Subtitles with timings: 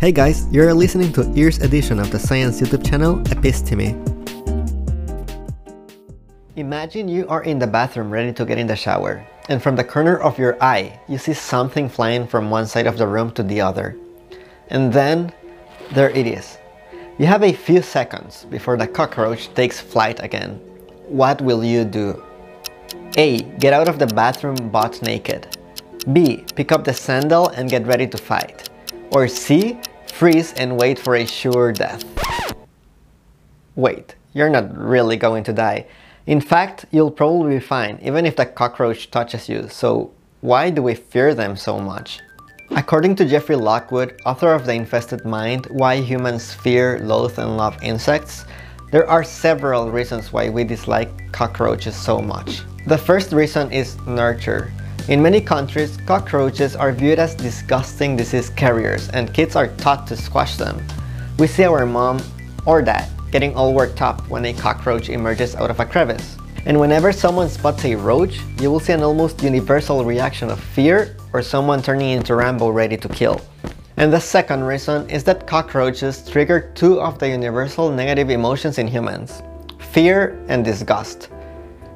[0.00, 3.92] Hey guys, you're listening to Ears edition of the science YouTube channel Episteme.
[6.56, 9.84] Imagine you are in the bathroom ready to get in the shower, and from the
[9.84, 13.42] corner of your eye, you see something flying from one side of the room to
[13.42, 13.94] the other.
[14.68, 15.34] And then,
[15.92, 16.56] there it is.
[17.18, 20.54] You have a few seconds before the cockroach takes flight again.
[21.08, 22.24] What will you do?
[23.18, 23.42] A.
[23.60, 25.58] Get out of the bathroom butt naked.
[26.14, 26.46] B.
[26.56, 28.70] Pick up the sandal and get ready to fight.
[29.12, 29.78] Or C.
[30.10, 32.04] Freeze and wait for a sure death.
[33.74, 35.86] Wait, you're not really going to die.
[36.26, 40.82] In fact, you'll probably be fine even if the cockroach touches you, so why do
[40.82, 42.20] we fear them so much?
[42.70, 47.76] According to Jeffrey Lockwood, author of The Infested Mind, Why Humans Fear, Loathe and Love
[47.82, 48.44] Insects,
[48.92, 52.62] there are several reasons why we dislike cockroaches so much.
[52.86, 54.72] The first reason is nurture.
[55.08, 60.16] In many countries, cockroaches are viewed as disgusting disease carriers and kids are taught to
[60.16, 60.80] squash them.
[61.38, 62.20] We see our mom
[62.66, 66.36] or dad getting all worked up when a cockroach emerges out of a crevice.
[66.66, 71.16] And whenever someone spots a roach, you will see an almost universal reaction of fear
[71.32, 73.40] or someone turning into Rambo ready to kill.
[73.96, 78.86] And the second reason is that cockroaches trigger two of the universal negative emotions in
[78.86, 79.42] humans,
[79.92, 81.30] fear and disgust.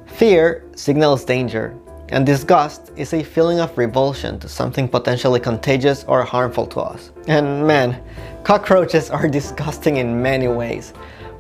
[0.06, 1.76] Fear signals danger,
[2.08, 7.10] and disgust is a feeling of revulsion to something potentially contagious or harmful to us.
[7.26, 8.02] And man,
[8.42, 10.92] cockroaches are disgusting in many ways.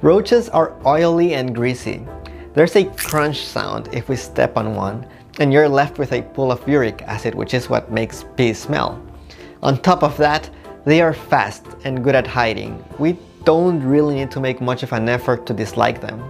[0.02, 2.06] Roaches are oily and greasy.
[2.54, 5.06] There's a crunch sound if we step on one,
[5.38, 9.02] and you're left with a pool of uric acid, which is what makes pee smell.
[9.62, 10.48] On top of that,
[10.84, 12.84] they are fast and good at hiding.
[12.98, 16.22] We don't really need to make much of an effort to dislike them.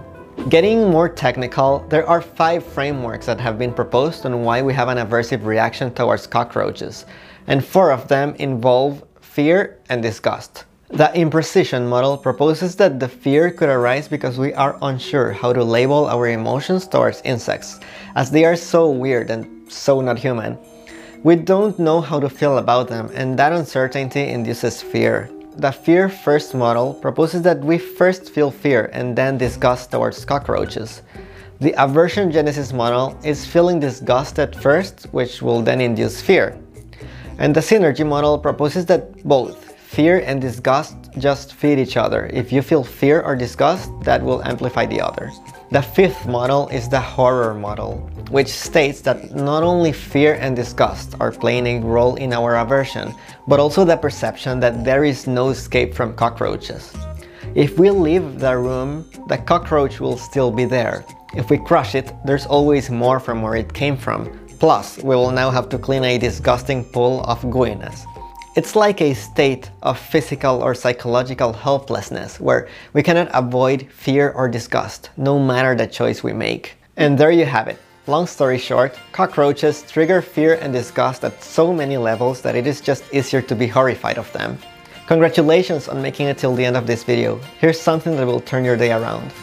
[0.49, 4.89] Getting more technical, there are five frameworks that have been proposed on why we have
[4.89, 7.07] an aversive reaction towards cockroaches,
[7.47, 10.65] and four of them involve fear and disgust.
[10.89, 15.63] The imprecision model proposes that the fear could arise because we are unsure how to
[15.63, 17.79] label our emotions towards insects,
[18.13, 20.59] as they are so weird and so not human.
[21.23, 25.27] We don't know how to feel about them, and that uncertainty induces fear.
[25.57, 31.01] The fear first model proposes that we first feel fear and then disgust towards cockroaches.
[31.59, 36.57] The aversion genesis model is feeling disgust at first, which will then induce fear.
[37.37, 42.29] And the synergy model proposes that both Fear and disgust just feed each other.
[42.33, 45.31] If you feel fear or disgust, that will amplify the other.
[45.71, 47.97] The fifth model is the horror model,
[48.29, 53.15] which states that not only fear and disgust are playing a role in our aversion,
[53.47, 56.93] but also the perception that there is no escape from cockroaches.
[57.55, 61.03] If we leave the room, the cockroach will still be there.
[61.35, 64.39] If we crush it, there's always more from where it came from.
[64.59, 68.05] Plus, we will now have to clean a disgusting pool of gooiness.
[68.55, 74.47] It's like a state of physical or psychological helplessness where we cannot avoid fear or
[74.47, 76.77] disgust, no matter the choice we make.
[76.95, 77.77] And there you have it.
[78.07, 82.79] Long story short, cockroaches trigger fear and disgust at so many levels that it is
[82.79, 84.57] just easier to be horrified of them.
[85.07, 87.37] Congratulations on making it till the end of this video.
[87.59, 89.33] Here's something that will turn your day around.